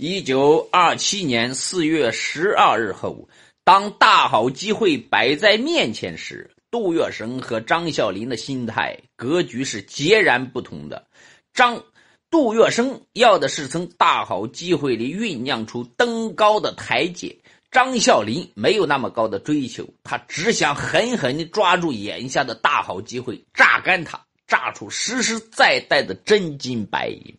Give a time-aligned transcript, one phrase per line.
[0.00, 3.28] 一九二七年四月十二日后，
[3.64, 11.08] 当大好机会摆在面前时，杜月笙和张啸林的心态格局是截然不同的。
[11.52, 11.82] 张
[12.30, 17.36] 杜月笙要的是从大好机会里酝酿出登高的台阶，
[17.72, 27.36] 张啸林没有那么高的追求，他只想狠狠地抓住眼下的大好机会，榨干它，榨出实实在在的真金白银。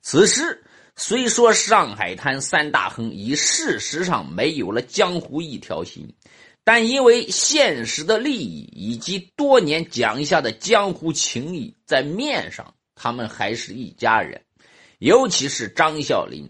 [0.00, 0.64] 此时。
[1.02, 6.06] 虽说上海滩三大亨已事实上没有了江湖一条心，
[6.62, 14.38] 但因为现实的利益以及多年讲下的江湖情谊，在面上他们还是一家人。
[14.98, 16.46] 尤其是张啸林，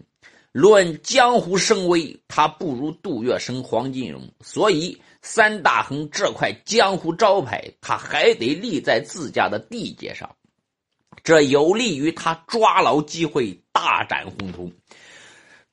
[0.51, 10.29] 论江湖声威，他不如杜月笙、黄金荣，所以三大亨这块江湖招牌，他还得立在自家的地界上。
[11.23, 14.71] 这有利于他抓牢机会，大展宏图。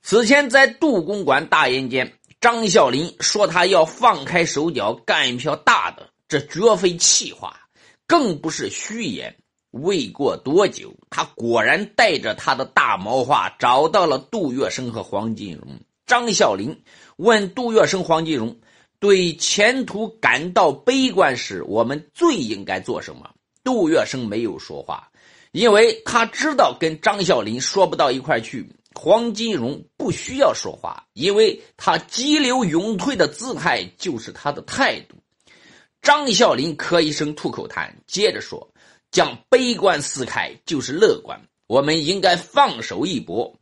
[0.01, 7.69] 此前在杜公馆大宴间，张啸林说他要放开手脚干一票大的，这绝非气话，
[8.07, 9.37] 更不是虚言。
[9.73, 15.79] 未过多久，他果然带着他的大毛话找到了杜月笙和黄金荣。
[16.07, 16.83] 张啸林
[17.17, 18.57] 问杜月笙、黄金荣
[18.99, 23.29] ：“对前途感到悲观时，我们最应该做什么？”
[23.63, 25.11] 杜月笙没有说话。
[25.59, 28.65] 因为他知道跟张啸林说不到一块去，
[28.95, 35.17] 黄金荣不需要说话，因为他急流勇退的姿态就是他的态度。
[36.01, 38.71] 张啸林咳一声吐口痰，接着说
[39.11, 43.53] ：“将悲观撕开就是乐观，我们应该放手一搏。”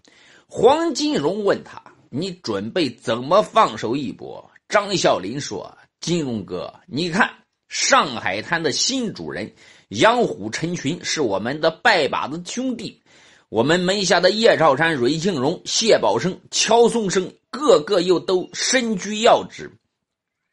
[0.47, 7.33] 黄金荣问他：“你准备怎么放手一搏？”张啸林说：“金荣哥，你看
[7.71, 9.51] 上海滩的新主人。”
[9.89, 13.01] 养虎成群是我们的拜把子兄弟，
[13.49, 19.71] 我们门下的叶兆山、瑞庆荣、谢宝生、乔松生，个个又都身居要职。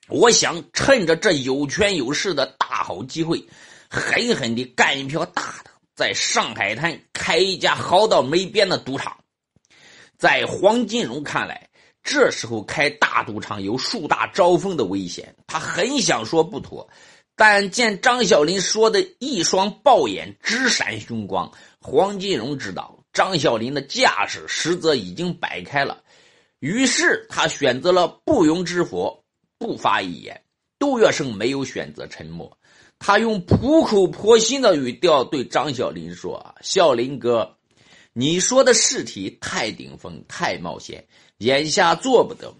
[0.07, 3.43] 我想趁着这有权有势的大好机会，
[3.89, 9.17] 狠狠地干一票大的，在上海滩开一家好到没边的赌场。
[10.15, 11.69] 在黄金荣看来，
[12.03, 16.87] 这时候开大赌场有树大招风的危险，他很想说不妥。
[17.35, 26.03] 但见张小林说的一双豹眼直闪凶光，黄金荣知道张小林的架势实则已经摆开了，
[26.59, 29.23] 于是他选择了不容置否，
[29.57, 30.41] 不发一言。
[30.77, 32.57] 杜月笙没有选择沉默，
[32.99, 37.57] 他用苦口婆心的语调对张小林说：“啊，小林哥，
[38.13, 41.07] 你说的试题太顶峰，太冒险，
[41.37, 42.53] 眼下做不得。”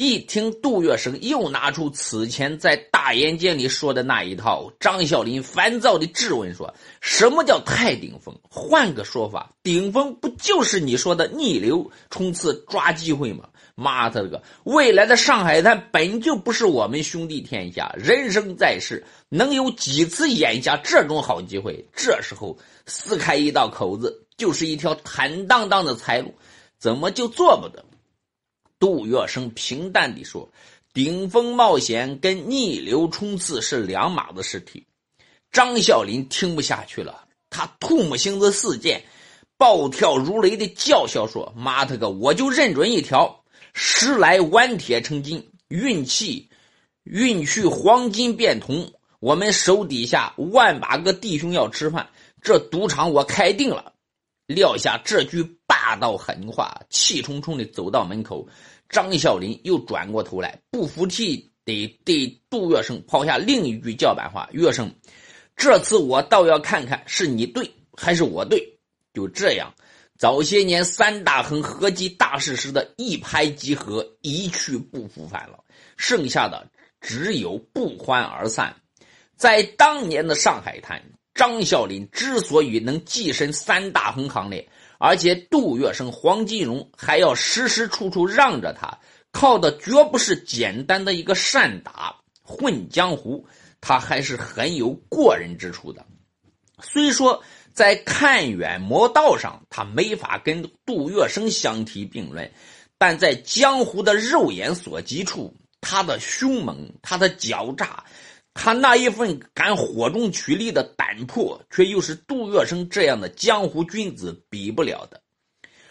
[0.00, 6.72] 一听杜月笙又拿出此前在大烟间里说的那一套，张啸林烦躁地质问说
[7.02, 8.34] ：“什么叫太顶峰？
[8.48, 13.46] 换个说法，顶峰不就是你说的逆流冲刺抓机会吗？
[13.74, 21.86] 妈的个，未来的上海滩本就不是我们兄弟天下，人生在世能有几次眼下这种好机会？
[21.94, 22.56] 这时候
[22.86, 26.34] 撕开一道口子，就是一条坦荡荡的财路，
[26.78, 27.84] 怎么就做不得？”
[28.80, 30.50] 杜月笙平淡地说
[30.92, 34.84] ：“顶峰冒险跟逆流冲刺是两码子事体。”
[35.52, 39.02] 张啸林听不下去了，他吐沫星子四溅，
[39.58, 46.48] 暴跳如雷的叫嚣说：“妈的个，我就认准一条，时来弯铁成金，运气
[47.04, 48.92] 运去黄金变铜。
[49.18, 52.08] 我们手底下万把个弟兄要吃饭，
[52.40, 53.92] 这赌场我开定了。”
[54.52, 58.44] 撂下这句霸道狠话，气冲冲地走到门口。
[58.88, 64.90] 张啸林又转过头来，不服气地对杜月笙抛下另一句叫板话：“月笙，
[65.54, 68.60] 这次我倒要看看是你对还是我对。”
[69.14, 69.72] 就这样，
[70.18, 75.62] 早些年三大亨合计大事时的一拍即合，一去不复返了。
[75.96, 76.68] 剩下的
[77.00, 78.74] 只有不欢而散。
[79.36, 81.00] 在当年的上海滩。
[81.40, 84.68] 张啸林之所以能跻身三大亨行列，
[84.98, 88.98] 而且杜月笙、黄金荣还要时时处处让着他，
[89.32, 93.46] 靠的绝不是简单的一个善打混江湖，
[93.80, 96.04] 他还是很有过人之处的。
[96.82, 97.42] 虽说
[97.72, 102.52] 在看远磨道上，他没法跟杜月笙相提并论，
[102.98, 108.04] 但在江湖的肉眼所及处，他的凶猛，他的狡诈。
[108.54, 115.22] 他那一份敢火中取栗的胆魄，却又是杜月笙这样的江湖君子比不了的。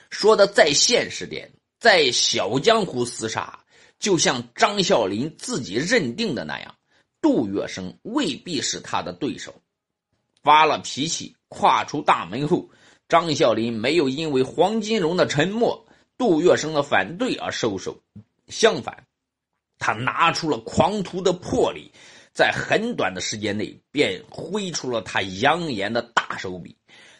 [0.09, 3.59] 说的再现实点，在小江湖厮杀，
[3.99, 6.75] 就像张啸林自己认定的那样，
[7.21, 9.53] 杜月笙未必是他的对手。
[10.41, 12.69] 发了脾气，跨出大门后，
[13.07, 15.85] 张啸林没有因为黄金荣的沉默
[16.17, 18.01] 杜月笙的反对而收手，
[18.47, 19.05] 相反，
[19.77, 21.91] 他拿出了狂徒的魄力，
[22.39, 26.73] 在很短的时间内便挥出了他扬言的大手笔。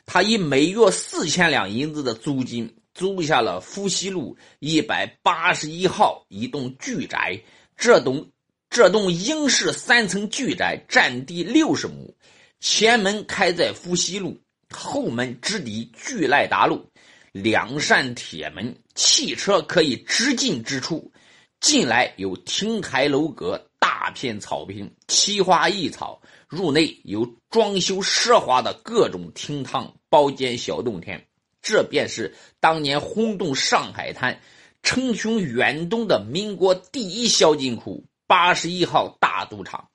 [0.05, 7.37] 他以每月四千两银子的租金租下了福西路一百八十一号一栋巨宅。
[7.75, 8.31] 这栋
[8.69, 12.15] 这栋英式三层巨宅占地六十亩，
[12.61, 14.39] 前门开在福西路，
[14.73, 16.89] 后门直抵巨赖达路，
[17.33, 21.11] 两扇铁门，汽车可以直进直出。
[21.59, 26.21] 进来有亭台楼阁，大片草坪，奇花异草。
[26.47, 31.27] 入内有装修奢华的各种厅堂、包间、小洞天，
[31.61, 34.41] 这便是当年轰动上海滩、
[34.81, 39.89] 称雄远东的民国第一小金库——八十一号大赌场。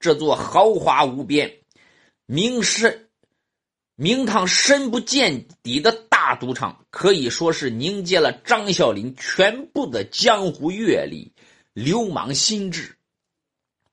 [0.00, 1.58] 这座豪华无边、
[2.26, 3.08] 名深、
[3.94, 5.92] 名堂深不见底的
[6.34, 11.32] 赌场，可以说是凝结了张啸林全部的江湖阅历、
[11.72, 12.96] 流氓心智。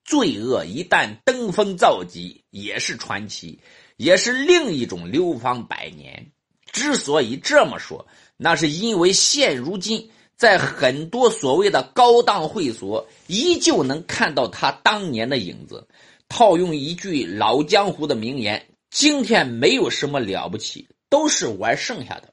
[0.03, 3.59] 罪恶一旦登峰造极，也是传奇，
[3.97, 6.31] 也是另一种流芳百年。
[6.71, 8.07] 之所以这么说，
[8.37, 15.87] 那是因为现如今在很多所谓的高档会所，依旧能看到他当年的影子。
[16.27, 22.30] 套用一句老江湖的名言：“今天没有什么了不起，都是玩剩下的。”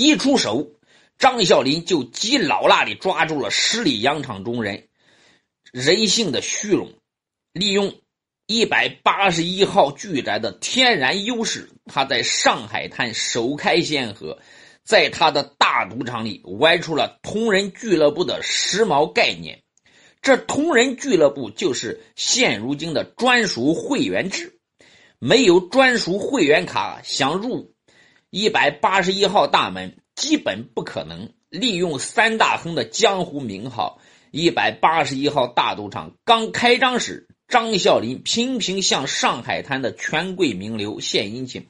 [0.00, 0.66] 一出手，
[1.18, 4.88] 张啸林就极老辣地抓住了十里洋场中人。
[5.72, 6.94] 人性的虚荣，
[7.52, 8.00] 利用
[8.46, 14.38] 一百八十一号巨宅的天然优势，他在上海滩首开先河，
[14.84, 19.62] 在他的大赌场里玩出了同人俱乐部的时髦概念。
[20.22, 24.58] 这同人俱乐部就是现如今的专属会员制，
[25.18, 27.74] 没有专属会员卡，想入
[28.30, 31.30] 一百八十一号大门基本不可能。
[31.48, 34.00] 利用三大亨的江湖名号。
[34.30, 41.66] 一百八十一号大赌场刚开张时，张啸林频频向上海滩的权贵名流献殷勤，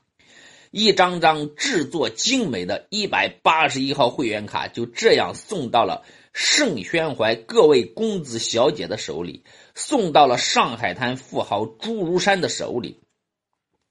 [0.71, 6.03] 一张张制作精美的一百八十一号会员卡就这样送到了
[6.35, 9.43] 盛宣怀各位公子小姐的手里，
[9.75, 13.01] 送到了上海滩富豪朱如山的手里。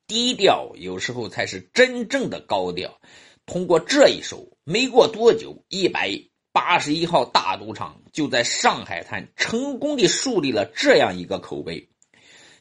[0.10, 3.00] 低调有时候才是真正的高调。
[3.46, 6.10] 通过这一手，没过多久，一百。
[6.52, 11.90] 八十一号大赌场就在上海滩成功的树立了这样一个口碑：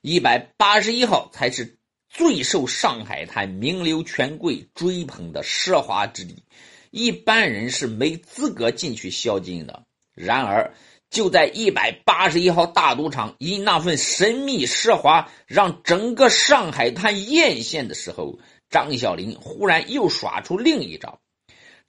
[0.02, 1.78] 一百八十一号才是
[2.10, 6.44] 最受上海滩名流权贵追捧的奢华之地，
[6.90, 9.82] 一般人是没资格进去宵禁的。
[10.14, 10.74] 然而，
[11.10, 18.38] 就在一百八十一号大赌场因那份神秘奢华让整个上海滩艳羡的时候，
[18.68, 21.20] 张小林忽然又耍出另一招。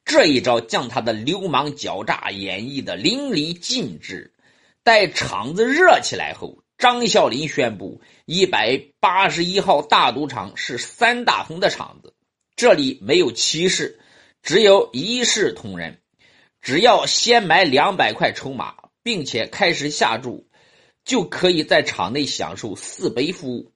[0.06, 4.34] 这一招将他的流氓狡诈演绎的淋漓尽致。
[4.84, 12.16] 待场子热起来后，张啸林宣布：一百八十一号大赌场是三大亨的场子，
[12.56, 14.00] 这里没有歧视，
[14.42, 16.00] 只有一视同仁。
[16.62, 20.48] 只要先买两百块筹码，并且开始下注，
[21.06, 23.72] 就可以在场内享受四杯服务。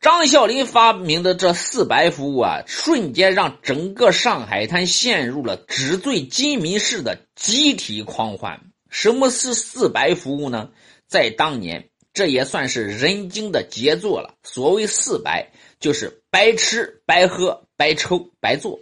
[0.00, 8.60] 张啸林发明的这四白服务啊，瞬间让整个上海滩陷入了纸醉金迷式的集体狂欢。
[8.88, 10.70] 什么是四白服务呢？
[11.08, 14.34] 在当年，这也算是人精的杰作了。
[14.44, 18.78] 所谓四白，就是白吃、白喝、白抽、白做。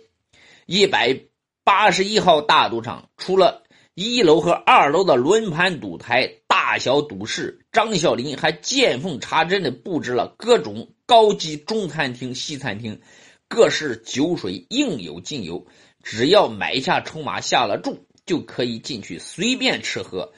[0.66, 1.18] 一百
[1.64, 3.62] 八十一号大赌场，除了
[3.96, 10.92] 一楼和二楼的轮盘赌台、大小赌室，张小林还见缝插针的布置了各种。
[11.06, 13.00] 高级中餐厅、西餐厅，
[13.48, 15.66] 各式酒水应有尽有。
[16.02, 20.34] 只要买下筹码、下了注，就可以进去随便吃喝。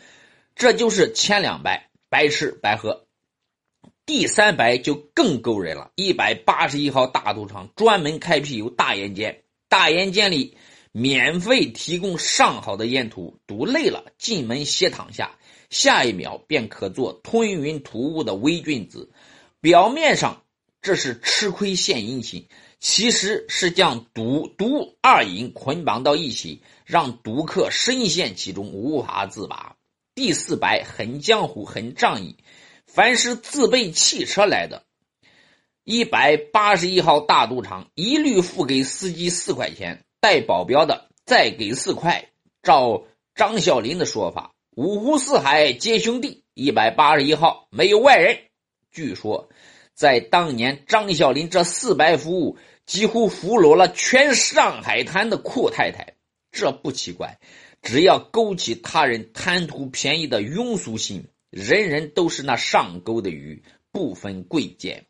[0.54, 3.06] 这就是前两白，白吃白喝。
[4.06, 5.90] 第三白就更勾人了。
[5.96, 10.56] 一百八十一号大赌场专门开辟有大烟间，大烟间里
[10.98, 15.38] 免费提供上好的烟土，赌累了进门歇躺下，
[15.70, 19.10] 下一秒便可做吞云吐雾的伪君子。
[19.60, 20.42] 表面上。
[20.80, 22.46] 这是吃亏献殷勤，
[22.78, 29.74] 其实是将赌毒二瘾捆绑到一起，让赌客深陷其中无法自拔。
[30.14, 32.36] 第四白很江湖，很仗义，
[32.86, 34.84] 凡是自备汽车来的，
[35.82, 42.28] 一百八十一号大赌场一律付给司机四块钱，带保镖的再给四块。
[42.62, 48.38] 照张小林的说法，五湖四海皆兄弟，一百八十一号没有外人。
[48.90, 49.48] 据说。
[49.94, 52.56] 在当年，张小林这四百服务
[52.86, 56.14] 几乎俘虏了全上海滩的阔太太。
[56.52, 57.40] 这不奇怪。
[57.82, 65.06] 只要勾起他人贪图便宜的庸俗心，人人都是那上钩的鱼，不分贵贱。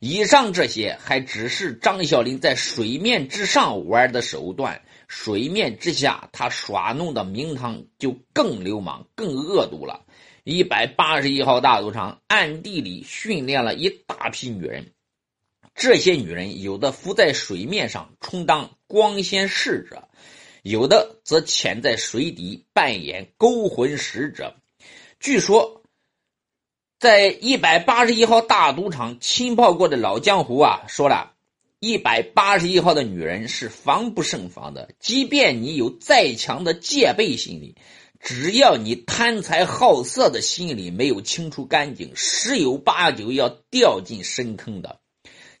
[0.00, 10.06] 以上这些还只是张小林在水面之上玩的手段，水面之下他耍弄的名堂就更流氓、更恶毒了。
[10.42, 14.92] 一百八十一号大赌场暗地里训练了一大批女人，
[15.74, 20.08] 这些女人有的浮在水面上充当光鲜侍者，
[20.62, 24.56] 有的则潜在水底扮演勾魂使者。
[25.18, 25.79] 据说，
[27.00, 31.32] 在一百八十一号大赌场亲泡过的老江湖啊，说了
[31.78, 37.74] 一百八十一号的女人是防不胜防的，即便你有再强的戒备心理。
[38.20, 45.00] 只要你贪财好色的心理没有清除干净，十有八九要掉进深坑的，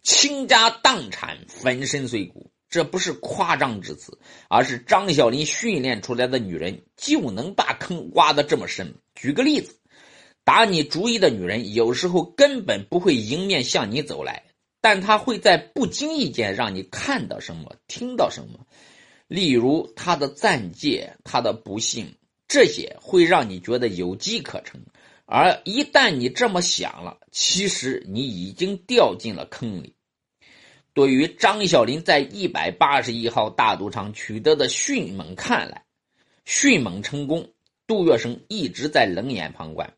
[0.02, 2.50] 倾家荡产、粉身碎骨。
[2.68, 4.18] 这不是夸张之词，
[4.50, 8.94] 而是张小林训练出来的女人就能把坑挖得这么深。
[9.14, 9.79] 举个例子，
[10.44, 14.44] 打你主意的女人有时候根本不会迎面向你走来，
[14.80, 18.66] 但她会在不经意间让你看到什么、听到什么，
[19.28, 22.14] 例如她的暂借、她的不幸。
[22.48, 24.80] 这些会让你觉得有机可乘，
[25.24, 29.94] 而一旦你这么想了，其实你已经掉进了坑里。
[30.92, 35.84] 对于张小林在一百八十一号大赌场取得的迅猛看来，
[36.44, 37.48] 迅猛成功，
[37.86, 39.94] 杜月笙一直在冷眼旁观。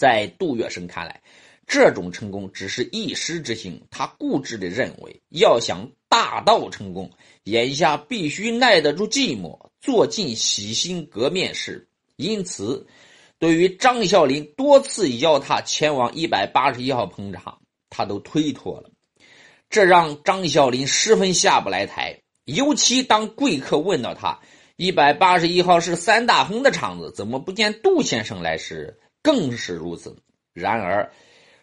[0.00, 1.20] 在杜月笙看来，
[1.66, 3.82] 这种成功只是一时之幸。
[3.90, 7.10] 他固执地认为，要想大道成功，
[7.44, 9.68] 眼下必须耐得住寂寞。
[9.78, 12.86] 做尽洗心革面事，因此，
[13.38, 18.90] 对于张啸林多次邀他前往一百八十一号捧场，他都推脱了。
[19.68, 22.22] 这让张啸林十分下不来台。
[22.46, 24.40] 尤其当贵客问到他
[24.76, 30.16] 一百八十一号是三大亨的场子，怎么不见杜先生来时，更是如此。
[30.52, 31.12] 然而，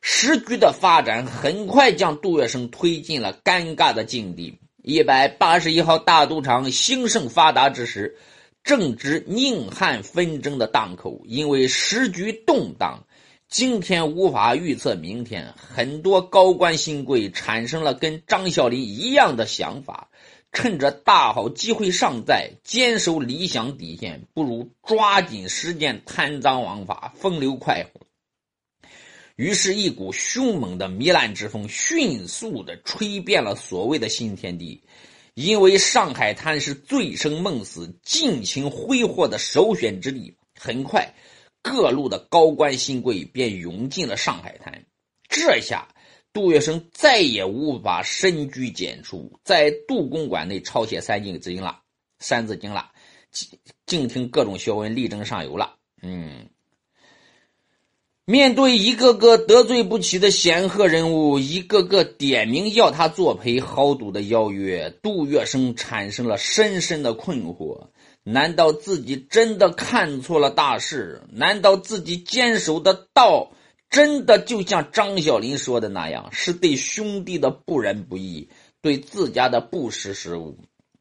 [0.01, 4.59] 时局的发展很快将杜月笙推进了尴尬的境地。
[4.81, 8.17] 一百八十一号大赌场兴盛发达之时，
[8.63, 11.21] 正值宁汉纷争的档口。
[11.25, 13.05] 因为时局动荡，
[13.49, 20.09] 今天无法预测明天，很多高官新贵产生了跟张啸林一样的想法：
[20.51, 28.01] 趁着大好机会尚在，坚守理想底线，不如抓紧时间贪赃枉法，风流快活。
[29.35, 34.83] 于是，一股凶猛的糜烂之风迅速的吹遍了所谓的新天地。
[35.35, 41.13] 因为上海滩是醉生梦死、尽情挥霍的首选之地，很快，
[41.61, 44.83] 各路的高官新贵便涌进了上海滩。
[45.29, 45.87] 这下，
[46.37, 51.69] 杜月笙再也无法深居简出，在杜公馆内抄写《三字经》了，
[52.19, 52.91] 《三字经》了，
[53.87, 55.77] 静听各种学问，力争上游了。
[56.03, 56.47] 嗯。
[58.25, 67.87] 面对一个个得罪不起的显赫人物，一个个点名要他作陪豪赌的邀约，杜月笙产生了深深的困惑：
[68.21, 71.23] 难道自己真的看错了大事？
[71.31, 73.53] 难道自己坚守的道
[73.89, 78.49] 真的就像张小林说的那样，是对兄弟的不仁不义，
[78.81, 80.57] 对自家的不识时务？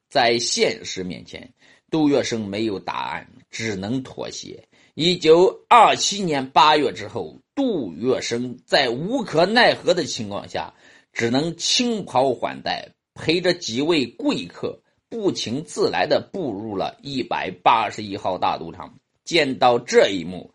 [0.08, 1.52] 在现实面前，
[1.90, 4.68] 杜月笙没有答案，只能妥协。
[4.94, 10.72] 一九二七年八月之后，杜月笙在无可奈何的情况下，
[11.12, 18.94] 只能轻袍缓带，陪着几位贵客不请自来的步入了一百八十一号大赌场。
[19.24, 20.54] 见到这一幕，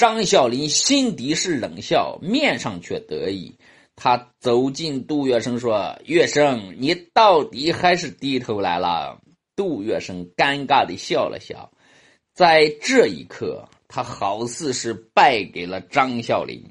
[0.00, 3.54] 张啸林心底是冷笑，面上却得意。
[3.94, 9.20] 他走近杜月笙说：“月笙，你到底还是低头来了。”
[9.54, 11.70] 杜月笙尴尬的笑了笑，
[12.32, 13.68] 在这一刻。
[13.88, 16.64] 他好似是败给了张啸林。